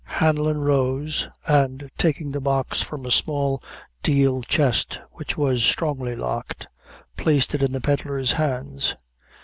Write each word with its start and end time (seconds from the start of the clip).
Hanlon 0.17 0.57
rose 0.57 1.27
and 1.45 1.91
taking 1.95 2.31
the 2.31 2.41
Box 2.41 2.81
from 2.81 3.05
a 3.05 3.11
small 3.11 3.61
deal 4.01 4.41
chest 4.41 4.99
which 5.11 5.37
was 5.37 5.63
strongly 5.63 6.15
locked, 6.15 6.67
placed 7.17 7.53
it 7.53 7.61
in 7.61 7.71
the 7.71 7.81
pedlar's 7.81 8.31
hands. 8.31 8.95